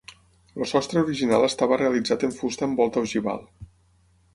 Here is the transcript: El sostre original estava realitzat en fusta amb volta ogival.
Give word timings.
El 0.61 0.65
sostre 0.71 1.03
original 1.05 1.47
estava 1.49 1.79
realitzat 1.83 2.29
en 2.31 2.37
fusta 2.41 2.69
amb 2.71 2.83
volta 2.85 3.05
ogival. 3.09 3.51